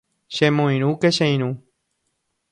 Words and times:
Chemoirũke 0.35 1.09
che 1.15 1.25
irũ 1.33 1.49